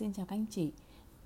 Xin 0.00 0.12
chào 0.12 0.26
các 0.26 0.36
anh 0.36 0.46
chị, 0.50 0.72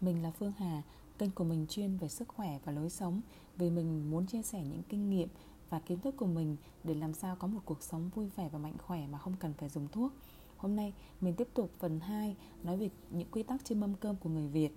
mình 0.01 0.23
là 0.23 0.31
Phương 0.31 0.53
Hà, 0.59 0.83
kênh 1.19 1.31
của 1.31 1.45
mình 1.45 1.67
chuyên 1.69 1.97
về 1.97 2.09
sức 2.09 2.29
khỏe 2.29 2.59
và 2.65 2.73
lối 2.73 2.91
sống 2.91 3.21
vì 3.57 3.71
mình 3.71 4.11
muốn 4.11 4.27
chia 4.27 4.43
sẻ 4.43 4.63
những 4.63 4.83
kinh 4.89 5.11
nghiệm 5.11 5.29
và 5.71 5.81
kiến 5.81 6.01
thức 6.01 6.17
của 6.17 6.27
mình 6.27 6.57
để 6.85 6.95
làm 6.95 7.15
sao 7.15 7.37
có 7.37 7.47
một 7.47 7.61
cuộc 7.65 7.83
sống 7.83 8.11
vui 8.15 8.29
vẻ 8.37 8.49
và 8.49 8.59
mạnh 8.59 8.77
khỏe 8.79 9.07
mà 9.07 9.19
không 9.19 9.35
cần 9.41 9.53
phải 9.59 9.69
dùng 9.69 9.89
thuốc. 9.89 10.13
Hôm 10.57 10.77
nay 10.77 10.93
mình 11.21 11.35
tiếp 11.35 11.49
tục 11.55 11.71
phần 11.79 12.01
2 12.01 12.37
nói 12.63 12.77
về 12.77 12.91
những 13.11 13.29
quy 13.31 13.43
tắc 13.43 13.65
trên 13.65 13.81
mâm 13.81 13.95
cơm 13.95 14.17
của 14.17 14.31
người 14.31 14.49
Việt. 14.49 14.77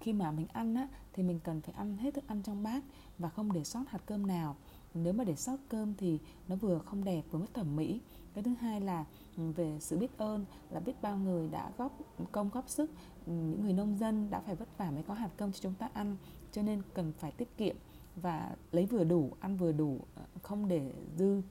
Khi 0.00 0.12
mà 0.12 0.30
mình 0.30 0.46
ăn 0.52 0.74
á, 0.74 0.88
thì 1.12 1.22
mình 1.22 1.40
cần 1.44 1.60
phải 1.60 1.74
ăn 1.74 1.96
hết 1.96 2.14
thức 2.14 2.24
ăn 2.26 2.42
trong 2.42 2.62
bát 2.62 2.84
và 3.18 3.28
không 3.28 3.52
để 3.52 3.64
sót 3.64 3.84
hạt 3.88 4.00
cơm 4.06 4.26
nào. 4.26 4.56
Nếu 4.94 5.12
mà 5.12 5.24
để 5.24 5.36
sót 5.36 5.56
cơm 5.68 5.94
thì 5.94 6.18
nó 6.48 6.56
vừa 6.56 6.78
không 6.78 7.04
đẹp 7.04 7.22
vừa 7.30 7.38
mất 7.38 7.54
thẩm 7.54 7.76
mỹ 7.76 8.00
cái 8.34 8.44
thứ 8.44 8.54
hai 8.60 8.80
là 8.80 9.04
ừ, 9.36 9.50
về 9.56 9.76
sự 9.80 9.98
biết 9.98 10.18
ơn, 10.18 10.44
là 10.70 10.80
biết 10.80 11.02
bao 11.02 11.16
người 11.16 11.48
đã 11.48 11.70
góp 11.78 11.98
công, 12.32 12.50
góp 12.50 12.68
sức. 12.68 12.90
Ừ, 13.26 13.32
những 13.32 13.62
người 13.62 13.72
nông 13.72 13.98
dân 13.98 14.30
đã 14.30 14.40
phải 14.40 14.54
vất 14.54 14.78
vả 14.78 14.90
mới 14.90 15.02
có 15.02 15.14
hạt 15.14 15.30
cơm 15.36 15.52
cho 15.52 15.58
chúng 15.62 15.74
ta 15.74 15.88
ăn, 15.92 16.16
cho 16.52 16.62
nên 16.62 16.82
cần 16.94 17.12
phải 17.18 17.32
tiết 17.32 17.56
kiệm 17.56 17.76
và 18.16 18.56
lấy 18.72 18.86
vừa 18.86 19.04
đủ, 19.04 19.30
ăn 19.40 19.56
vừa 19.56 19.72
đủ 19.72 20.00
ờ, 20.14 20.22
không 20.42 20.68
để 20.68 20.92
dư. 21.16 21.42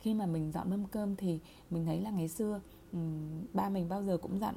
Khi 0.00 0.14
mà 0.14 0.26
mình 0.26 0.52
dọn 0.52 0.70
mâm 0.70 0.84
cơm 0.84 1.16
thì 1.16 1.40
mình 1.70 1.86
thấy 1.86 2.00
là 2.00 2.10
ngày 2.10 2.28
xưa 2.28 2.60
ừ, 2.92 2.98
ba 3.52 3.68
mình 3.68 3.88
bao 3.88 4.02
giờ 4.04 4.16
cũng 4.16 4.38
dặn 4.38 4.54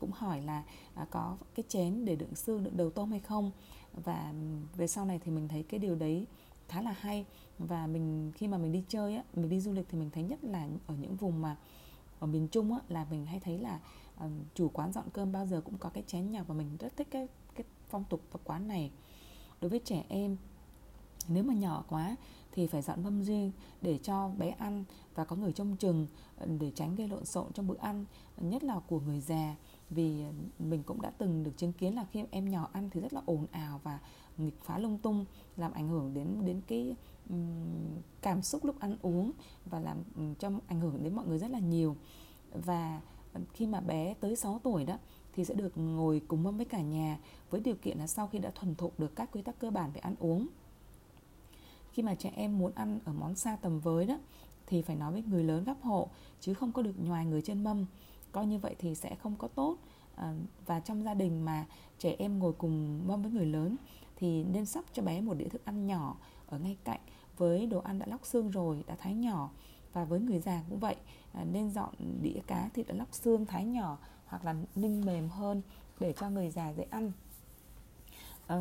cũng 0.00 0.10
hỏi 0.12 0.42
là 0.42 0.62
à, 0.94 1.06
có 1.10 1.36
cái 1.54 1.64
chén 1.68 2.04
để 2.04 2.16
đựng 2.16 2.34
xương, 2.34 2.64
đựng 2.64 2.76
đầu 2.76 2.90
tôm 2.90 3.10
hay 3.10 3.20
không? 3.20 3.50
Và 4.04 4.34
về 4.76 4.86
sau 4.86 5.04
này 5.04 5.20
thì 5.24 5.30
mình 5.30 5.48
thấy 5.48 5.62
cái 5.62 5.80
điều 5.80 5.94
đấy 5.94 6.26
khá 6.68 6.82
là 6.82 6.92
hay. 6.92 7.24
Và 7.58 7.86
mình 7.86 8.32
khi 8.34 8.48
mà 8.48 8.58
mình 8.58 8.72
đi 8.72 8.84
chơi 8.88 9.16
á 9.16 9.22
mình 9.34 9.48
đi 9.48 9.60
du 9.60 9.72
lịch 9.72 9.86
thì 9.88 9.98
mình 9.98 10.10
thấy 10.10 10.22
nhất 10.22 10.44
là 10.44 10.68
ở 10.86 10.94
những 10.94 11.16
vùng 11.16 11.42
mà 11.42 11.56
ở 12.18 12.26
miền 12.26 12.48
Trung 12.48 12.72
á 12.72 12.80
là 12.88 13.06
mình 13.10 13.26
hay 13.26 13.40
thấy 13.40 13.58
là 13.58 13.80
uh, 14.24 14.30
chủ 14.54 14.68
quán 14.68 14.92
dọn 14.92 15.04
cơm 15.12 15.32
bao 15.32 15.46
giờ 15.46 15.60
cũng 15.64 15.78
có 15.78 15.88
cái 15.88 16.04
chén 16.06 16.30
nhỏ 16.30 16.40
và 16.46 16.54
mình 16.54 16.76
rất 16.78 16.96
thích 16.96 17.08
cái 17.10 17.28
cái 17.54 17.64
phong 17.88 18.04
tục 18.04 18.20
tập 18.32 18.40
quán 18.44 18.68
này. 18.68 18.90
Đối 19.60 19.68
với 19.68 19.80
trẻ 19.84 20.04
em 20.08 20.36
nếu 21.28 21.44
mà 21.44 21.54
nhỏ 21.54 21.84
quá 21.88 22.16
thì 22.52 22.66
phải 22.66 22.82
dọn 22.82 23.04
mâm 23.04 23.22
riêng 23.22 23.52
để 23.82 23.98
cho 23.98 24.30
bé 24.38 24.48
ăn 24.48 24.84
và 25.14 25.24
có 25.24 25.36
người 25.36 25.52
trông 25.52 25.76
chừng 25.76 26.06
ờ, 26.36 26.46
để 26.60 26.72
tránh 26.74 26.94
gây 26.94 27.08
lộn 27.08 27.24
xộn 27.24 27.52
trong 27.52 27.66
bữa 27.66 27.78
ăn 27.80 28.04
nhất 28.36 28.64
là 28.64 28.80
của 28.86 29.00
người 29.00 29.20
già 29.20 29.56
vì 29.90 30.22
ờ, 30.22 30.32
mình 30.58 30.82
cũng 30.82 31.02
đã 31.02 31.10
từng 31.10 31.44
được 31.44 31.52
chứng 31.56 31.72
kiến 31.72 31.94
là 31.94 32.06
khi 32.12 32.24
em 32.30 32.50
nhỏ 32.50 32.68
ăn 32.72 32.90
thì 32.90 33.00
rất 33.00 33.12
là 33.12 33.20
ồn 33.26 33.46
ào 33.50 33.80
và 33.82 33.98
nghịch 34.38 34.60
phá 34.62 34.78
lung 34.78 34.98
tung 34.98 35.24
làm 35.56 35.72
ảnh 35.72 35.88
hưởng 35.88 36.14
đến 36.14 36.44
đến 36.44 36.60
cái 36.66 36.96
um, 37.30 38.00
cảm 38.20 38.42
xúc 38.42 38.64
lúc 38.64 38.80
ăn 38.80 38.96
uống 39.02 39.32
và 39.66 39.80
làm 39.80 39.96
um, 40.16 40.34
cho 40.34 40.50
ảnh 40.66 40.80
hưởng 40.80 41.04
đến 41.04 41.16
mọi 41.16 41.26
người 41.26 41.38
rất 41.38 41.50
là 41.50 41.58
nhiều. 41.58 41.96
Và 42.52 43.00
khi 43.52 43.66
mà 43.66 43.80
bé 43.80 44.14
tới 44.20 44.36
6 44.36 44.60
tuổi 44.62 44.84
đó 44.84 44.98
thì 45.32 45.44
sẽ 45.44 45.54
được 45.54 45.78
ngồi 45.78 46.22
cùng 46.28 46.42
mâm 46.42 46.56
với 46.56 46.66
cả 46.66 46.80
nhà 46.80 47.18
với 47.50 47.60
điều 47.60 47.74
kiện 47.74 47.98
là 47.98 48.06
sau 48.06 48.26
khi 48.26 48.38
đã 48.38 48.50
thuần 48.50 48.74
thục 48.74 49.00
được 49.00 49.16
các 49.16 49.30
quy 49.32 49.42
tắc 49.42 49.58
cơ 49.58 49.70
bản 49.70 49.90
về 49.92 50.00
ăn 50.00 50.14
uống. 50.18 50.46
Khi 51.92 52.02
mà 52.02 52.14
trẻ 52.14 52.32
em 52.36 52.58
muốn 52.58 52.72
ăn 52.74 52.98
ở 53.04 53.12
món 53.12 53.34
xa 53.34 53.56
tầm 53.56 53.80
với 53.80 54.06
đó 54.06 54.18
thì 54.66 54.82
phải 54.82 54.96
nói 54.96 55.12
với 55.12 55.22
người 55.22 55.44
lớn 55.44 55.64
gấp 55.64 55.82
hộ 55.82 56.08
chứ 56.40 56.54
không 56.54 56.72
có 56.72 56.82
được 56.82 56.94
ngoài 57.04 57.26
người 57.26 57.42
trên 57.42 57.64
mâm 57.64 57.86
coi 58.32 58.46
như 58.46 58.58
vậy 58.58 58.76
thì 58.78 58.94
sẽ 58.94 59.14
không 59.14 59.36
có 59.36 59.48
tốt. 59.48 59.76
À, 60.14 60.34
và 60.66 60.80
trong 60.80 61.04
gia 61.04 61.14
đình 61.14 61.44
mà 61.44 61.66
trẻ 61.98 62.16
em 62.18 62.38
ngồi 62.38 62.52
cùng 62.52 63.06
mâm 63.08 63.22
với 63.22 63.30
người 63.30 63.46
lớn 63.46 63.76
thì 64.16 64.44
nên 64.44 64.66
sắp 64.66 64.84
cho 64.92 65.02
bé 65.02 65.20
một 65.20 65.34
đĩa 65.34 65.48
thức 65.48 65.64
ăn 65.64 65.86
nhỏ 65.86 66.16
ở 66.46 66.58
ngay 66.58 66.76
cạnh 66.84 67.00
với 67.36 67.66
đồ 67.66 67.78
ăn 67.80 67.98
đã 67.98 68.06
lóc 68.06 68.26
xương 68.26 68.50
rồi 68.50 68.84
đã 68.86 68.96
thái 68.98 69.14
nhỏ. 69.14 69.50
Và 69.92 70.04
với 70.04 70.20
người 70.20 70.40
già 70.40 70.62
cũng 70.68 70.78
vậy 70.78 70.96
à, 71.32 71.44
nên 71.52 71.70
dọn 71.70 71.94
đĩa 72.22 72.40
cá 72.46 72.68
thịt 72.74 72.86
đã 72.88 72.94
lóc 72.94 73.14
xương 73.14 73.46
thái 73.46 73.64
nhỏ 73.64 73.98
hoặc 74.26 74.44
là 74.44 74.54
ninh 74.74 75.04
mềm 75.06 75.28
hơn 75.28 75.62
để 76.00 76.12
cho 76.12 76.30
người 76.30 76.50
già 76.50 76.68
dễ 76.68 76.86
ăn. 76.90 77.12
À, 78.46 78.56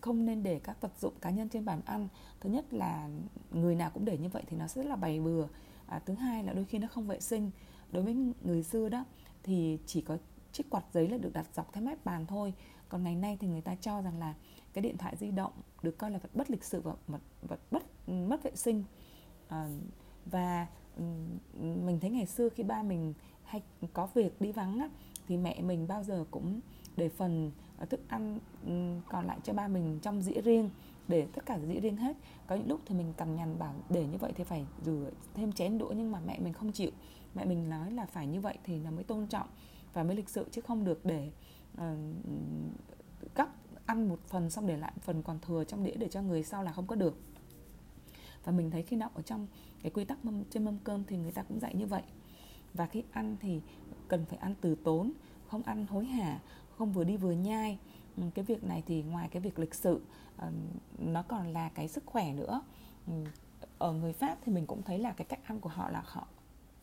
không 0.00 0.26
nên 0.26 0.42
để 0.42 0.58
các 0.58 0.80
vật 0.80 0.92
dụng 1.00 1.14
cá 1.20 1.30
nhân 1.30 1.48
trên 1.48 1.64
bàn 1.64 1.80
ăn. 1.84 2.08
Thứ 2.40 2.50
nhất 2.50 2.72
là 2.72 3.08
người 3.50 3.74
nào 3.74 3.90
cũng 3.94 4.04
để 4.04 4.18
như 4.18 4.28
vậy 4.28 4.42
thì 4.46 4.56
nó 4.56 4.66
sẽ 4.66 4.82
rất 4.82 4.88
là 4.88 4.96
bày 4.96 5.20
bừa. 5.20 5.46
À, 5.86 6.00
thứ 6.06 6.14
hai 6.14 6.44
là 6.44 6.52
đôi 6.52 6.64
khi 6.64 6.78
nó 6.78 6.88
không 6.88 7.06
vệ 7.06 7.20
sinh 7.20 7.50
đối 7.92 8.02
với 8.02 8.16
người 8.44 8.62
xưa 8.62 8.88
đó 8.88 9.04
thì 9.42 9.78
chỉ 9.86 10.00
có 10.00 10.18
chiếc 10.52 10.70
quạt 10.70 10.84
giấy 10.92 11.08
là 11.08 11.16
được 11.16 11.32
đặt 11.32 11.46
dọc 11.54 11.72
theo 11.72 11.84
mép 11.84 12.04
bàn 12.04 12.26
thôi. 12.26 12.54
Còn 12.88 13.02
ngày 13.02 13.14
nay 13.14 13.36
thì 13.40 13.48
người 13.48 13.60
ta 13.60 13.74
cho 13.74 14.02
rằng 14.02 14.18
là 14.18 14.34
cái 14.72 14.82
điện 14.82 14.96
thoại 14.96 15.16
di 15.16 15.30
động 15.30 15.52
được 15.82 15.98
coi 15.98 16.10
là 16.10 16.18
vật 16.18 16.30
bất 16.34 16.50
lịch 16.50 16.64
sự 16.64 16.80
và 16.80 16.92
vật, 17.06 17.20
vật 17.42 17.60
bất 17.70 18.08
mất 18.08 18.42
vệ 18.42 18.52
sinh. 18.54 18.84
À, 19.48 19.68
và 20.26 20.66
ừ, 20.96 21.02
mình 21.60 22.00
thấy 22.00 22.10
ngày 22.10 22.26
xưa 22.26 22.48
khi 22.48 22.62
ba 22.62 22.82
mình 22.82 23.14
hay 23.44 23.62
có 23.92 24.08
việc 24.14 24.40
đi 24.40 24.52
vắng 24.52 24.78
á, 24.78 24.88
thì 25.28 25.36
mẹ 25.36 25.60
mình 25.60 25.88
bao 25.88 26.02
giờ 26.02 26.24
cũng 26.30 26.60
để 26.96 27.08
phần 27.08 27.50
ờ, 27.78 27.86
thức 27.86 28.00
ăn 28.08 28.38
ừ, 28.66 28.94
còn 29.08 29.26
lại 29.26 29.38
cho 29.44 29.52
ba 29.52 29.68
mình 29.68 29.98
trong 30.02 30.22
dĩa 30.22 30.40
riêng 30.40 30.70
để 31.10 31.26
tất 31.32 31.46
cả 31.46 31.58
dĩa 31.58 31.80
riêng 31.80 31.96
hết. 31.96 32.16
Có 32.46 32.54
những 32.54 32.68
lúc 32.68 32.80
thì 32.86 32.94
mình 32.94 33.12
cằn 33.16 33.36
nhằn 33.36 33.58
bảo 33.58 33.74
để 33.88 34.06
như 34.06 34.18
vậy 34.18 34.32
thì 34.36 34.44
phải 34.44 34.66
rửa 34.84 35.10
thêm 35.34 35.52
chén 35.52 35.78
đũa 35.78 35.92
nhưng 35.96 36.12
mà 36.12 36.20
mẹ 36.26 36.38
mình 36.38 36.52
không 36.52 36.72
chịu. 36.72 36.90
Mẹ 37.34 37.44
mình 37.44 37.70
nói 37.70 37.92
là 37.92 38.06
phải 38.06 38.26
như 38.26 38.40
vậy 38.40 38.58
thì 38.64 38.78
là 38.78 38.90
mới 38.90 39.04
tôn 39.04 39.26
trọng 39.26 39.48
và 39.92 40.02
mới 40.02 40.16
lịch 40.16 40.28
sự 40.28 40.46
chứ 40.50 40.60
không 40.60 40.84
được 40.84 41.04
để 41.04 41.30
ờ, 41.76 41.96
uh, 42.20 43.34
gấp 43.34 43.48
ăn 43.86 44.08
một 44.08 44.20
phần 44.28 44.50
xong 44.50 44.66
để 44.66 44.76
lại 44.76 44.92
phần 45.00 45.22
còn 45.22 45.38
thừa 45.40 45.64
trong 45.64 45.84
đĩa 45.84 45.94
để 45.94 46.08
cho 46.08 46.22
người 46.22 46.42
sau 46.42 46.62
là 46.62 46.72
không 46.72 46.86
có 46.86 46.96
được. 46.96 47.18
Và 48.44 48.52
mình 48.52 48.70
thấy 48.70 48.82
khi 48.82 48.96
nào 48.96 49.10
ở 49.14 49.22
trong 49.22 49.46
cái 49.82 49.90
quy 49.90 50.04
tắc 50.04 50.24
mâm, 50.24 50.44
trên 50.44 50.64
mâm 50.64 50.78
cơm 50.78 51.04
thì 51.04 51.16
người 51.16 51.32
ta 51.32 51.42
cũng 51.42 51.60
dạy 51.60 51.74
như 51.74 51.86
vậy. 51.86 52.02
Và 52.74 52.86
khi 52.86 53.02
ăn 53.10 53.36
thì 53.40 53.60
cần 54.08 54.24
phải 54.24 54.38
ăn 54.38 54.54
từ 54.60 54.74
tốn 54.74 55.12
không 55.46 55.62
ăn 55.62 55.86
hối 55.86 56.04
hả 56.04 56.40
không 56.78 56.92
vừa 56.92 57.04
đi 57.04 57.16
vừa 57.16 57.32
nhai. 57.32 57.78
Ừ, 58.16 58.22
cái 58.34 58.44
việc 58.44 58.64
này 58.64 58.82
thì 58.86 59.02
ngoài 59.02 59.28
cái 59.32 59.42
việc 59.42 59.58
lịch 59.58 59.74
sự 59.74 60.00
ờ, 60.36 60.50
nó 60.98 61.22
còn 61.22 61.52
là 61.52 61.68
cái 61.68 61.88
sức 61.88 62.06
khỏe 62.06 62.32
nữa. 62.32 62.60
Ừ, 63.06 63.12
ở 63.78 63.92
người 63.92 64.12
pháp 64.12 64.38
thì 64.44 64.52
mình 64.52 64.66
cũng 64.66 64.82
thấy 64.82 64.98
là 64.98 65.12
cái 65.12 65.24
cách 65.24 65.40
ăn 65.44 65.60
của 65.60 65.68
họ 65.68 65.90
là 65.90 66.02
họ 66.06 66.26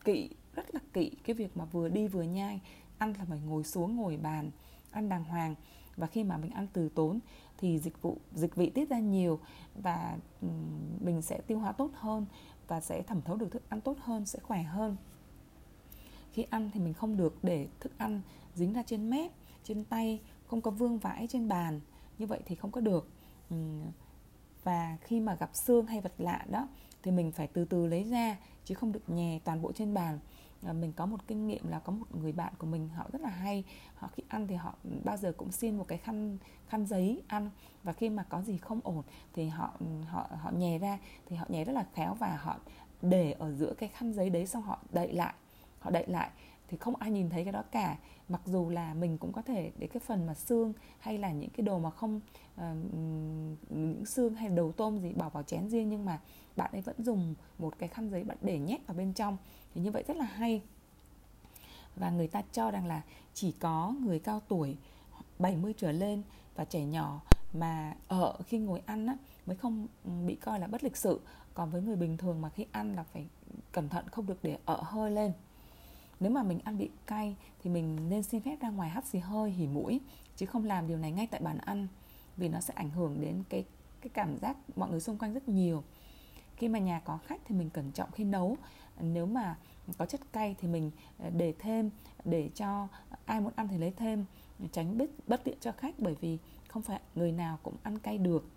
kỵ, 0.04 0.30
rất 0.52 0.74
là 0.74 0.80
kỵ. 0.92 1.10
Cái 1.24 1.34
việc 1.34 1.56
mà 1.56 1.64
vừa 1.64 1.88
đi 1.88 2.08
vừa 2.08 2.22
nhai, 2.22 2.60
ăn 2.98 3.14
là 3.18 3.24
phải 3.24 3.40
ngồi 3.46 3.64
xuống, 3.64 3.96
ngồi 3.96 4.16
bàn, 4.16 4.50
ăn 4.90 5.08
đàng 5.08 5.24
hoàng. 5.24 5.54
Và 5.96 6.06
khi 6.06 6.24
mà 6.24 6.36
mình 6.36 6.50
ăn 6.50 6.66
từ 6.72 6.88
tốn 6.88 7.18
thì 7.58 7.78
dịch 7.78 8.02
vụ, 8.02 8.18
dịch 8.34 8.56
vị 8.56 8.70
tiết 8.70 8.88
ra 8.88 8.98
nhiều 8.98 9.40
và 9.74 10.18
ừ, 10.40 10.48
mình 11.00 11.22
sẽ 11.22 11.40
tiêu 11.46 11.58
hóa 11.58 11.72
tốt 11.72 11.90
hơn 11.94 12.26
và 12.68 12.80
sẽ 12.80 13.02
thẩm 13.02 13.22
thấu 13.22 13.36
được 13.36 13.52
thức 13.52 13.62
ăn 13.68 13.80
tốt 13.80 13.96
hơn, 14.00 14.26
sẽ 14.26 14.38
khỏe 14.38 14.62
hơn. 14.62 14.96
Khi 16.32 16.42
ăn 16.42 16.70
thì 16.74 16.80
mình 16.80 16.94
không 16.94 17.16
được 17.16 17.38
để 17.42 17.68
thức 17.80 17.98
ăn 17.98 18.20
dính 18.54 18.72
ra 18.72 18.82
trên 18.82 19.10
mép, 19.10 19.32
trên 19.64 19.84
tay 19.84 20.20
không 20.48 20.60
có 20.60 20.70
vương 20.70 20.98
vãi 20.98 21.26
trên 21.30 21.48
bàn, 21.48 21.80
như 22.18 22.26
vậy 22.26 22.40
thì 22.46 22.54
không 22.54 22.70
có 22.70 22.80
được. 22.80 23.08
Ừ, 23.50 23.56
và 24.64 24.96
khi 25.00 25.20
mà 25.20 25.34
gặp 25.34 25.50
xương 25.66 25.86
hay 25.86 26.00
vật 26.00 26.12
lạ 26.18 26.46
đó, 26.50 26.68
thì 27.02 27.10
mình 27.10 27.32
phải 27.32 27.46
từ 27.46 27.64
từ 27.64 27.86
lấy 27.86 28.04
ra, 28.04 28.36
chứ 28.64 28.74
không 28.74 28.92
được 28.92 29.08
nhè 29.10 29.40
toàn 29.44 29.62
bộ 29.62 29.72
trên 29.72 29.94
bàn. 29.94 30.18
Ờ, 30.62 30.72
mình 30.72 30.92
có 30.92 31.06
một 31.06 31.26
kinh 31.26 31.46
nghiệm 31.46 31.68
là 31.68 31.78
có 31.78 31.92
một 31.92 32.06
người 32.16 32.32
bạn 32.32 32.52
của 32.58 32.66
mình, 32.66 32.88
họ 32.88 33.06
rất 33.12 33.20
là 33.20 33.30
hay. 33.30 33.64
Họ 33.94 34.08
khi 34.08 34.22
ăn 34.28 34.46
thì 34.46 34.54
họ 34.54 34.74
bao 35.04 35.16
giờ 35.16 35.32
cũng 35.36 35.52
xin 35.52 35.78
một 35.78 35.88
cái 35.88 35.98
khăn 35.98 36.38
khăn 36.68 36.86
giấy 36.86 37.22
ăn. 37.26 37.50
Và 37.82 37.92
khi 37.92 38.10
mà 38.10 38.22
có 38.22 38.42
gì 38.42 38.58
không 38.58 38.80
ổn 38.84 39.02
thì 39.34 39.48
họ 39.48 39.72
họ 40.06 40.26
họ 40.42 40.50
nhè 40.50 40.78
ra, 40.78 40.98
thì 41.26 41.36
họ 41.36 41.46
nhè 41.48 41.64
rất 41.64 41.72
là 41.72 41.86
khéo 41.94 42.14
và 42.14 42.36
họ 42.36 42.56
để 43.02 43.32
ở 43.32 43.52
giữa 43.52 43.74
cái 43.78 43.88
khăn 43.88 44.12
giấy 44.12 44.30
đấy, 44.30 44.46
xong 44.46 44.62
họ 44.62 44.78
đậy 44.90 45.12
lại, 45.12 45.34
họ 45.78 45.90
đậy 45.90 46.04
lại 46.06 46.30
thì 46.68 46.76
không 46.76 46.96
ai 46.96 47.10
nhìn 47.10 47.30
thấy 47.30 47.44
cái 47.44 47.52
đó 47.52 47.62
cả. 47.70 47.98
Mặc 48.28 48.40
dù 48.44 48.70
là 48.70 48.94
mình 48.94 49.18
cũng 49.18 49.32
có 49.32 49.42
thể 49.42 49.72
để 49.78 49.86
cái 49.86 50.00
phần 50.00 50.26
mà 50.26 50.34
xương 50.34 50.72
hay 50.98 51.18
là 51.18 51.32
những 51.32 51.50
cái 51.50 51.66
đồ 51.66 51.78
mà 51.78 51.90
không 51.90 52.20
uh, 52.54 52.62
những 53.70 54.04
xương 54.06 54.34
hay 54.34 54.48
đầu 54.48 54.72
tôm 54.72 54.98
gì 54.98 55.12
bỏ 55.12 55.28
vào 55.28 55.42
chén 55.42 55.68
riêng 55.68 55.88
nhưng 55.88 56.04
mà 56.04 56.20
bạn 56.56 56.72
ấy 56.72 56.80
vẫn 56.80 56.96
dùng 56.98 57.34
một 57.58 57.78
cái 57.78 57.88
khăn 57.88 58.10
giấy 58.10 58.24
bạn 58.24 58.38
để 58.40 58.58
nhét 58.58 58.86
vào 58.86 58.96
bên 58.96 59.12
trong 59.12 59.36
thì 59.74 59.80
như 59.80 59.90
vậy 59.90 60.04
rất 60.06 60.16
là 60.16 60.24
hay. 60.24 60.62
Và 61.96 62.10
người 62.10 62.28
ta 62.28 62.42
cho 62.52 62.70
rằng 62.70 62.86
là 62.86 63.02
chỉ 63.34 63.52
có 63.52 63.94
người 64.00 64.18
cao 64.18 64.40
tuổi 64.48 64.76
70 65.38 65.74
trở 65.76 65.92
lên 65.92 66.22
và 66.54 66.64
trẻ 66.64 66.84
nhỏ 66.84 67.20
mà 67.52 67.94
ở 68.08 68.36
khi 68.46 68.58
ngồi 68.58 68.82
ăn 68.86 69.06
á, 69.06 69.16
mới 69.46 69.56
không 69.56 69.86
bị 70.26 70.34
coi 70.34 70.60
là 70.60 70.66
bất 70.66 70.84
lịch 70.84 70.96
sự. 70.96 71.20
Còn 71.54 71.70
với 71.70 71.82
người 71.82 71.96
bình 71.96 72.16
thường 72.16 72.40
mà 72.40 72.48
khi 72.48 72.66
ăn 72.72 72.94
là 72.96 73.02
phải 73.02 73.26
cẩn 73.72 73.88
thận 73.88 74.08
không 74.08 74.26
được 74.26 74.38
để 74.42 74.58
ở 74.64 74.80
hơi 74.82 75.10
lên 75.10 75.32
nếu 76.20 76.32
mà 76.32 76.42
mình 76.42 76.58
ăn 76.64 76.78
bị 76.78 76.90
cay 77.06 77.36
thì 77.62 77.70
mình 77.70 78.08
nên 78.08 78.22
xin 78.22 78.40
phép 78.40 78.56
ra 78.60 78.70
ngoài 78.70 78.90
hắt 78.90 79.06
xì 79.06 79.18
hơi, 79.18 79.50
hỉ 79.50 79.66
mũi, 79.66 80.00
chứ 80.36 80.46
không 80.46 80.64
làm 80.64 80.88
điều 80.88 80.98
này 80.98 81.12
ngay 81.12 81.26
tại 81.26 81.40
bàn 81.40 81.58
ăn, 81.58 81.88
vì 82.36 82.48
nó 82.48 82.60
sẽ 82.60 82.74
ảnh 82.74 82.90
hưởng 82.90 83.20
đến 83.20 83.42
cái 83.48 83.64
cái 84.00 84.10
cảm 84.14 84.38
giác 84.38 84.56
mọi 84.76 84.90
người 84.90 85.00
xung 85.00 85.18
quanh 85.18 85.34
rất 85.34 85.48
nhiều. 85.48 85.82
Khi 86.56 86.68
mà 86.68 86.78
nhà 86.78 87.00
có 87.00 87.18
khách 87.26 87.40
thì 87.44 87.54
mình 87.54 87.70
cẩn 87.70 87.92
trọng 87.92 88.10
khi 88.10 88.24
nấu. 88.24 88.56
Nếu 89.00 89.26
mà 89.26 89.56
có 89.98 90.06
chất 90.06 90.20
cay 90.32 90.56
thì 90.60 90.68
mình 90.68 90.90
ờ, 91.18 91.30
để 91.30 91.54
thêm, 91.58 91.90
để 92.24 92.50
cho 92.54 92.88
ai 93.24 93.40
muốn 93.40 93.52
ăn 93.56 93.68
thì 93.68 93.78
lấy 93.78 93.90
thêm, 93.90 94.24
tránh 94.72 94.98
bất 94.98 95.10
bất 95.26 95.44
tiện 95.44 95.56
cho 95.60 95.72
khách 95.72 95.94
bởi 95.98 96.16
vì 96.20 96.38
không 96.68 96.82
phải 96.82 97.00
người 97.14 97.32
nào 97.32 97.58
cũng 97.62 97.74
ăn 97.82 97.98
cay 97.98 98.18
được. 98.18 98.48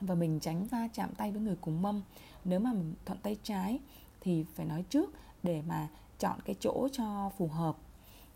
Và 0.00 0.14
mình 0.14 0.40
tránh 0.40 0.66
va 0.66 0.88
chạm 0.92 1.14
tay 1.14 1.32
với 1.32 1.40
người 1.40 1.56
cùng 1.60 1.82
mâm. 1.82 2.02
Nếu 2.44 2.60
mà 2.60 2.72
mình 2.72 2.94
thuận 3.04 3.18
tay 3.18 3.36
trái 3.42 3.78
thì 4.20 4.44
phải 4.54 4.66
nói 4.66 4.84
trước 4.88 5.10
để 5.42 5.62
mà 5.62 5.88
chọn 6.18 6.38
cái 6.44 6.56
chỗ 6.60 6.88
cho 6.92 7.30
phù 7.38 7.48
hợp 7.48 7.76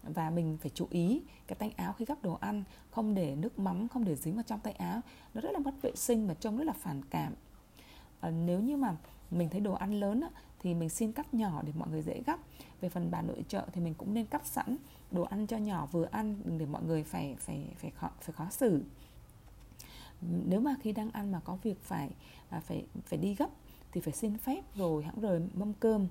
và 0.02 0.30
mình 0.30 0.58
phải 0.60 0.70
chú 0.74 0.86
ý 0.90 1.22
cái 1.46 1.56
tay 1.56 1.74
áo 1.76 1.92
khi 1.92 2.04
gắp 2.04 2.22
đồ 2.22 2.34
ăn 2.40 2.64
không 2.90 3.14
để 3.14 3.36
nước 3.36 3.58
mắm 3.58 3.88
không 3.88 4.04
để 4.04 4.16
dính 4.16 4.34
vào 4.34 4.44
trong 4.46 4.60
tay 4.60 4.72
áo. 4.72 5.00
Nó 5.34 5.40
rất 5.40 5.52
là 5.52 5.58
mất 5.58 5.82
vệ 5.82 5.92
sinh 5.96 6.28
và 6.28 6.34
trông 6.34 6.56
rất 6.56 6.64
là 6.64 6.72
phản 6.72 7.02
cảm. 7.10 7.34
À, 8.20 8.30
nếu 8.30 8.60
như 8.60 8.76
mà 8.76 8.96
mình 9.30 9.48
thấy 9.48 9.60
đồ 9.60 9.72
ăn 9.72 10.00
lớn 10.00 10.20
á, 10.20 10.28
thì 10.58 10.74
mình 10.74 10.88
xin 10.88 11.12
cắt 11.12 11.34
nhỏ 11.34 11.62
để 11.66 11.72
mọi 11.78 11.88
người 11.88 12.02
dễ 12.02 12.22
gắp. 12.26 12.40
Về 12.80 12.88
phần 12.88 13.10
bà 13.10 13.22
nội 13.22 13.44
trợ 13.48 13.66
thì 13.72 13.80
mình 13.80 13.94
cũng 13.94 14.14
nên 14.14 14.26
cắt 14.26 14.46
sẵn 14.46 14.76
đồ 15.10 15.22
ăn 15.22 15.46
cho 15.46 15.56
nhỏ 15.56 15.86
vừa 15.86 16.04
ăn 16.10 16.36
đừng 16.44 16.58
để 16.58 16.66
mọi 16.66 16.82
người 16.82 17.04
phải 17.04 17.36
phải 17.38 17.66
phải 17.76 17.90
khó, 17.90 18.10
phải 18.20 18.32
khó 18.32 18.46
xử. 18.50 18.82
Nếu 20.20 20.60
mà 20.60 20.74
khi 20.80 20.92
đang 20.92 21.10
ăn 21.10 21.32
mà 21.32 21.40
có 21.40 21.58
việc 21.62 21.82
phải 21.82 22.10
à, 22.48 22.60
phải 22.60 22.86
phải 23.06 23.18
đi 23.18 23.34
gấp 23.34 23.50
thì 23.92 24.00
phải 24.00 24.12
xin 24.12 24.38
phép 24.38 24.62
rồi 24.74 25.04
hãng 25.04 25.20
rời 25.20 25.40
mâm 25.54 25.72
cơm. 25.72 26.06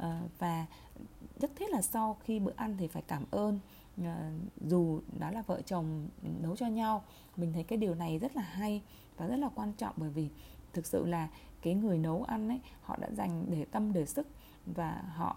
Ờ, 0.00 0.16
và 0.38 0.66
rất 1.40 1.50
thiết 1.56 1.70
là 1.70 1.82
sau 1.82 2.16
khi 2.24 2.38
bữa 2.38 2.52
ăn 2.56 2.76
thì 2.78 2.86
phải 2.86 3.02
cảm 3.02 3.24
ơn 3.30 3.58
ờ, 4.04 4.30
dù 4.68 5.00
đó 5.18 5.30
là 5.30 5.42
vợ 5.42 5.62
chồng 5.66 6.08
nấu 6.42 6.56
cho 6.56 6.66
nhau. 6.66 7.02
Mình 7.36 7.52
thấy 7.52 7.64
cái 7.64 7.78
điều 7.78 7.94
này 7.94 8.18
rất 8.18 8.36
là 8.36 8.42
hay 8.42 8.82
và 9.16 9.26
rất 9.26 9.36
là 9.36 9.48
quan 9.54 9.72
trọng 9.72 9.94
bởi 9.96 10.10
vì 10.10 10.28
thực 10.72 10.86
sự 10.86 11.06
là 11.06 11.28
cái 11.62 11.74
người 11.74 11.98
nấu 11.98 12.22
ăn 12.22 12.48
ấy, 12.48 12.60
họ 12.82 12.96
đã 13.00 13.08
dành 13.16 13.44
để 13.48 13.64
tâm, 13.64 13.92
để 13.92 14.06
sức 14.06 14.26
và 14.66 15.02
họ 15.14 15.36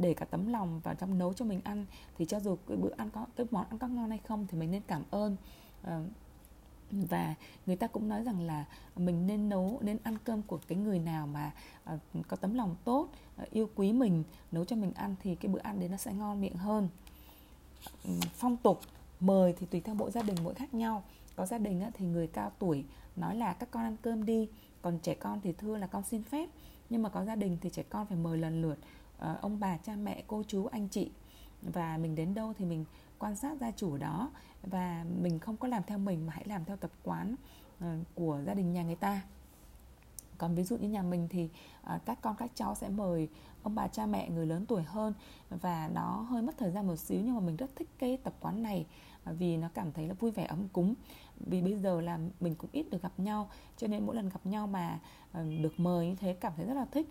để 0.00 0.14
cả 0.14 0.24
tấm 0.24 0.46
lòng 0.46 0.80
vào 0.80 0.94
trong 0.94 1.18
nấu 1.18 1.32
cho 1.32 1.44
mình 1.44 1.60
ăn. 1.64 1.86
Thì 2.18 2.24
cho 2.24 2.40
dù 2.40 2.56
cái 2.66 2.76
bữa 2.76 2.92
ăn 2.96 3.10
có, 3.10 3.26
cái 3.36 3.46
món 3.50 3.66
ăn 3.68 3.78
có 3.78 3.88
ngon 3.88 4.10
hay 4.10 4.18
không 4.18 4.46
thì 4.46 4.58
mình 4.58 4.70
nên 4.70 4.82
cảm 4.86 5.02
ơn. 5.10 5.36
Ờ, 5.82 6.04
và 6.90 7.34
người 7.66 7.76
ta 7.76 7.86
cũng 7.86 8.08
nói 8.08 8.22
rằng 8.22 8.40
là 8.40 8.64
mình 8.96 9.26
nên 9.26 9.48
nấu, 9.48 9.78
nên 9.82 9.98
ăn 10.02 10.18
cơm 10.24 10.42
của 10.42 10.58
cái 10.68 10.78
người 10.78 10.98
nào 10.98 11.26
mà 11.26 11.52
à, 11.84 11.98
có 12.28 12.36
tấm 12.36 12.54
lòng 12.54 12.76
tốt 12.84 13.08
à, 13.36 13.44
yêu 13.50 13.70
quý 13.74 13.92
mình, 13.92 14.24
nấu 14.52 14.64
cho 14.64 14.76
mình 14.76 14.92
ăn 14.92 15.14
thì 15.22 15.34
cái 15.34 15.52
bữa 15.52 15.60
ăn 15.60 15.80
đấy 15.80 15.88
nó 15.88 15.96
sẽ 15.96 16.12
ngon 16.12 16.40
miệng 16.40 16.56
hơn. 16.56 16.88
Ừ, 18.04 18.10
phong 18.34 18.56
tục, 18.56 18.80
mời 19.20 19.54
thì 19.58 19.66
tùy 19.66 19.80
theo 19.80 19.94
mỗi 19.94 20.10
gia 20.10 20.22
đình 20.22 20.36
mỗi 20.44 20.54
khác 20.54 20.74
nhau. 20.74 21.02
Có 21.36 21.46
gia 21.46 21.58
đình 21.58 21.82
thì 21.94 22.06
người 22.06 22.26
cao 22.26 22.52
tuổi 22.58 22.84
nói 23.16 23.36
là 23.36 23.52
các 23.52 23.70
con 23.70 23.82
ăn 23.82 23.96
cơm 24.02 24.24
đi, 24.24 24.48
còn 24.82 24.98
trẻ 24.98 25.14
con 25.14 25.40
thì 25.40 25.52
thưa 25.52 25.76
là 25.76 25.86
con 25.86 26.02
xin 26.02 26.22
phép. 26.22 26.48
Nhưng 26.90 27.02
mà 27.02 27.08
có 27.08 27.24
gia 27.24 27.36
đình 27.36 27.56
thì 27.60 27.70
trẻ 27.70 27.82
con 27.82 28.06
phải 28.06 28.18
mời 28.18 28.38
lần 28.38 28.62
lượt 28.62 28.78
à, 29.18 29.36
ông 29.40 29.60
bà, 29.60 29.76
cha 29.76 29.96
mẹ, 29.96 30.22
cô 30.26 30.42
chú, 30.48 30.66
anh 30.66 30.88
chị 30.88 31.10
và 31.62 31.98
mình 31.98 32.14
đến 32.14 32.34
đâu 32.34 32.52
thì 32.58 32.64
mình 32.64 32.84
quan 33.18 33.36
sát 33.36 33.56
gia 33.60 33.70
chủ 33.70 33.96
đó. 33.96 34.30
Và 34.62 35.04
mình 35.22 35.38
không 35.38 35.56
có 35.56 35.68
làm 35.68 35.82
theo 35.86 35.98
mình 35.98 36.26
mà 36.26 36.32
hãy 36.32 36.44
làm 36.46 36.64
theo 36.64 36.76
tập 36.76 36.90
quán 37.02 37.34
ờ, 37.80 37.96
của 38.14 38.40
gia 38.46 38.54
đình 38.54 38.72
nhà 38.72 38.82
người 38.82 38.94
ta. 38.94 39.22
Còn 40.38 40.54
ví 40.54 40.64
dụ 40.64 40.76
như 40.76 40.88
nhà 40.88 41.02
mình 41.02 41.28
thì 41.30 41.48
ờ, 41.82 41.98
các 42.04 42.18
con, 42.22 42.36
các 42.36 42.50
cháu 42.54 42.74
sẽ 42.74 42.88
mời 42.88 43.28
ông 43.62 43.74
bà, 43.74 43.88
cha 43.88 44.06
mẹ 44.06 44.30
người 44.30 44.46
lớn 44.46 44.66
tuổi 44.66 44.82
hơn. 44.82 45.14
Và 45.50 45.90
nó 45.94 46.26
hơi 46.30 46.42
mất 46.42 46.58
thời 46.58 46.70
gian 46.70 46.86
một 46.86 46.96
xíu 46.96 47.20
nhưng 47.24 47.34
mà 47.34 47.40
mình 47.40 47.56
rất 47.56 47.70
thích 47.76 47.88
cái 47.98 48.16
tập 48.16 48.34
quán 48.40 48.62
này 48.62 48.86
ờ, 49.24 49.34
vì 49.38 49.56
nó 49.56 49.68
cảm 49.74 49.92
thấy 49.92 50.08
là 50.08 50.14
vui 50.14 50.30
vẻ 50.30 50.44
ấm 50.44 50.68
cúng. 50.68 50.94
Vì 51.46 51.62
bây 51.62 51.78
giờ 51.78 52.00
là 52.00 52.18
mình 52.40 52.54
cũng 52.54 52.70
ít 52.72 52.90
được 52.90 53.02
gặp 53.02 53.12
nhau, 53.16 53.48
cho 53.76 53.86
nên 53.86 54.06
mỗi 54.06 54.16
lần 54.16 54.28
gặp 54.28 54.46
nhau 54.46 54.66
mà 54.66 54.98
được 55.34 55.80
mời 55.80 56.06
như 56.06 56.14
thế 56.14 56.36
cảm 56.40 56.52
thấy 56.56 56.66
rất 56.66 56.74
là 56.74 56.84
thích. 56.84 57.08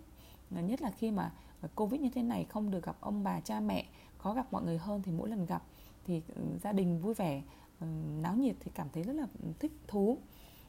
Nhất 0.50 0.82
là 0.82 0.90
khi 0.90 1.10
mà 1.10 1.32
covid 1.74 2.00
như 2.00 2.10
thế 2.14 2.22
này 2.22 2.46
không 2.48 2.70
được 2.70 2.84
gặp 2.84 2.96
ông 3.00 3.24
bà, 3.24 3.40
cha 3.40 3.60
mẹ 3.60 3.86
khó 4.22 4.34
gặp 4.34 4.52
mọi 4.52 4.62
người 4.62 4.78
hơn 4.78 5.02
thì 5.02 5.12
mỗi 5.12 5.28
lần 5.28 5.46
gặp 5.46 5.62
thì 6.06 6.22
ừ, 6.34 6.42
gia 6.62 6.72
đình 6.72 7.00
vui 7.00 7.14
vẻ 7.14 7.42
ừ, 7.80 7.86
náo 8.20 8.36
nhiệt 8.36 8.56
thì 8.60 8.70
cảm 8.74 8.88
thấy 8.92 9.02
rất 9.02 9.12
là 9.12 9.26
thích 9.58 9.72
thú. 9.88 10.18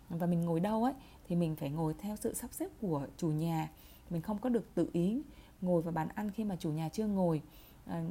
Và 0.09 0.27
mình 0.27 0.41
ngồi 0.41 0.59
đâu 0.59 0.83
ấy 0.83 0.93
thì 1.27 1.35
mình 1.35 1.55
phải 1.55 1.69
ngồi 1.69 1.93
theo 1.93 2.15
sự 2.15 2.33
sắp 2.33 2.53
xếp 2.53 2.67
của 2.81 3.07
chủ 3.17 3.27
nhà. 3.27 3.69
Mình 4.09 4.21
không 4.21 4.37
có 4.37 4.49
được 4.49 4.75
tự 4.75 4.89
ý 4.93 5.21
ngồi 5.61 5.81
vào 5.81 5.93
bàn 5.93 6.07
ăn 6.15 6.31
khi 6.31 6.43
mà 6.43 6.55
chủ 6.55 6.71
nhà 6.71 6.89
chưa 6.89 7.07
ngồi. 7.07 7.41
À, 7.85 8.03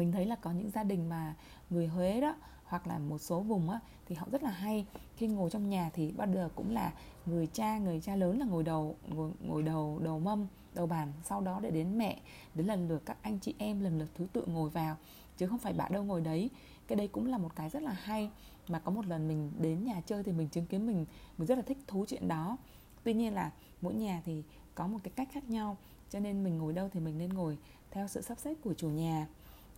mình 0.00 0.12
thấy 0.12 0.26
là 0.26 0.36
có 0.36 0.52
những 0.52 0.70
gia 0.70 0.84
đình 0.84 1.08
mà 1.08 1.34
người 1.70 1.86
Huế 1.86 2.20
đó 2.20 2.34
hoặc 2.64 2.86
là 2.86 2.98
một 2.98 3.18
số 3.18 3.40
vùng 3.40 3.70
á, 3.70 3.80
thì 4.06 4.14
họ 4.14 4.26
rất 4.32 4.42
là 4.42 4.50
hay. 4.50 4.86
Khi 5.16 5.26
ngồi 5.26 5.50
trong 5.50 5.68
nhà 5.68 5.90
thì 5.94 6.12
bao 6.12 6.28
giờ 6.34 6.48
cũng 6.54 6.70
là 6.70 6.92
người 7.26 7.46
cha 7.46 7.78
người 7.78 8.00
cha 8.00 8.16
lớn 8.16 8.38
là 8.38 8.46
ngồi 8.46 8.62
đầu 8.62 8.96
ngồi, 9.08 9.30
ngồi 9.40 9.62
đầu 9.62 10.00
đầu 10.02 10.18
mâm 10.18 10.46
đầu 10.74 10.86
bàn 10.86 11.12
sau 11.24 11.40
đó 11.40 11.60
để 11.62 11.70
đến 11.70 11.98
mẹ. 11.98 12.20
Đến 12.54 12.66
lần 12.66 12.88
lượt 12.88 13.02
các 13.06 13.16
anh 13.22 13.38
chị 13.38 13.54
em 13.58 13.80
lần 13.80 13.98
lượt 13.98 14.10
thứ 14.14 14.26
tự 14.32 14.44
ngồi 14.46 14.70
vào 14.70 14.96
chứ 15.36 15.46
không 15.46 15.58
phải 15.58 15.72
bạn 15.72 15.92
đâu 15.92 16.04
ngồi 16.04 16.20
đấy. 16.20 16.50
Cái 16.86 16.96
đây 16.96 17.08
cũng 17.08 17.26
là 17.26 17.38
một 17.38 17.56
cái 17.56 17.70
rất 17.70 17.82
là 17.82 17.92
hay. 17.92 18.30
Mà 18.68 18.78
có 18.78 18.90
một 18.90 19.06
lần 19.06 19.28
mình 19.28 19.52
đến 19.58 19.84
nhà 19.84 20.00
chơi 20.06 20.22
thì 20.22 20.32
mình 20.32 20.48
chứng 20.48 20.66
kiến 20.66 20.86
mình 20.86 21.06
mình 21.38 21.46
rất 21.46 21.58
là 21.58 21.62
thích 21.62 21.78
thú 21.86 22.04
chuyện 22.08 22.28
đó. 22.28 22.56
Tuy 23.04 23.14
nhiên 23.14 23.34
là 23.34 23.52
mỗi 23.80 23.94
nhà 23.94 24.22
thì 24.24 24.42
có 24.74 24.86
một 24.86 24.98
cái 25.02 25.12
cách 25.16 25.28
khác 25.32 25.50
nhau 25.50 25.76
cho 26.10 26.20
nên 26.20 26.44
mình 26.44 26.58
ngồi 26.58 26.72
đâu 26.72 26.88
thì 26.92 27.00
mình 27.00 27.18
nên 27.18 27.34
ngồi 27.34 27.58
theo 27.90 28.08
sự 28.08 28.20
sắp 28.20 28.38
xếp 28.38 28.54
của 28.64 28.74
chủ 28.74 28.88
nhà 28.88 29.26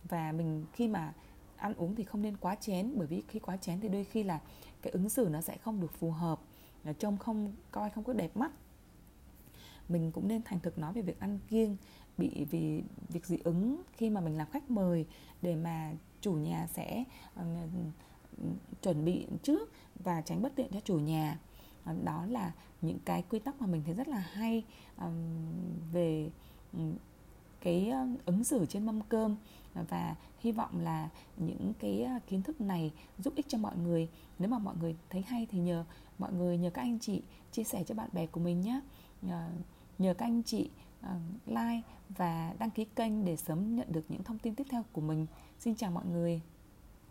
và 0.09 0.31
mình 0.31 0.65
khi 0.73 0.87
mà 0.87 1.13
ăn 1.57 1.73
uống 1.73 1.95
thì 1.95 2.03
không 2.03 2.21
nên 2.21 2.37
quá 2.37 2.55
chén 2.55 2.93
bởi 2.97 3.07
vì 3.07 3.23
khi 3.27 3.39
quá 3.39 3.57
chén 3.57 3.79
thì 3.79 3.89
đôi 3.89 4.03
khi 4.03 4.23
là 4.23 4.39
cái 4.81 4.91
ứng 4.91 5.09
xử 5.09 5.27
nó 5.31 5.41
sẽ 5.41 5.57
không 5.57 5.81
được 5.81 5.93
phù 5.93 6.11
hợp 6.11 6.39
là 6.83 6.93
trông 6.93 7.17
không 7.17 7.53
coi 7.71 7.89
không 7.89 8.03
có 8.03 8.13
đẹp 8.13 8.37
mắt. 8.37 8.51
Mình 9.89 10.11
cũng 10.11 10.27
nên 10.27 10.41
thành 10.45 10.59
thực 10.59 10.77
nói 10.77 10.93
về 10.93 11.01
việc 11.01 11.19
ăn 11.19 11.39
kiêng 11.49 11.77
bị 12.17 12.45
vì 12.51 12.83
việc 13.09 13.25
dị 13.25 13.37
ứng 13.43 13.81
khi 13.93 14.09
mà 14.09 14.21
mình 14.21 14.37
làm 14.37 14.47
khách 14.51 14.71
mời 14.71 15.05
để 15.41 15.55
mà 15.55 15.91
chủ 16.21 16.33
nhà 16.33 16.67
sẽ 16.73 17.03
uh, 17.39 17.45
chuẩn 18.81 19.05
bị 19.05 19.27
trước 19.43 19.71
và 20.03 20.21
tránh 20.21 20.41
bất 20.41 20.55
tiện 20.55 20.71
cho 20.71 20.79
chủ 20.79 20.99
nhà. 20.99 21.39
Ờ, 21.85 21.95
đó 22.03 22.25
là 22.29 22.51
những 22.81 22.99
cái 23.05 23.23
quy 23.29 23.39
tắc 23.39 23.61
mà 23.61 23.67
mình 23.67 23.83
thấy 23.85 23.93
rất 23.93 24.07
là 24.07 24.19
hay 24.19 24.63
um, 24.97 25.13
về 25.91 26.29
um, 26.73 26.93
cái 27.63 27.89
ờ, 27.89 28.07
ứng 28.25 28.43
xử 28.43 28.65
trên 28.65 28.85
mâm 28.85 29.01
cơm. 29.01 29.35
Và 29.89 30.15
hy 30.39 30.51
vọng 30.51 30.79
là 30.79 31.09
những 31.37 31.73
cái 31.79 32.03
ờ, 32.03 32.19
kiến 32.27 32.41
thức 32.41 32.61
này 32.61 32.91
giúp 33.19 33.35
ích 33.35 33.45
cho 33.49 33.57
mọi 33.57 33.77
người. 33.77 34.09
Nếu 34.39 34.49
mà 34.49 34.59
mọi 34.59 34.75
người 34.81 34.95
thấy 35.09 35.21
hay 35.21 35.47
thì 35.51 35.59
nhờ, 35.59 35.85
mọi 36.19 36.33
người 36.33 36.57
nhờ 36.57 36.69
các 36.69 36.81
anh 36.81 36.99
chị 36.99 37.21
chia 37.51 37.63
sẻ 37.63 37.83
cho 37.83 37.95
bạn 37.95 38.09
bè 38.13 38.25
của 38.25 38.39
mình 38.39 38.61
nhé. 38.61 38.81
Nhờ 39.99 40.13
các 40.13 40.25
anh 40.25 40.43
chị 40.43 40.69
ờ, 41.01 41.15
like 41.45 41.81
và 42.09 42.53
đăng 42.59 42.69
ký 42.69 42.85
kênh 42.85 43.25
để 43.25 43.35
sớm 43.35 43.75
nhận 43.75 43.87
được 43.91 44.05
những 44.09 44.23
thông 44.23 44.39
tin 44.39 44.55
tiếp 44.55 44.67
theo 44.69 44.83
của 44.91 45.01
mình. 45.01 45.25
Xin 45.59 45.75
chào 45.75 45.91
mọi 45.91 46.05
người. 46.05 46.41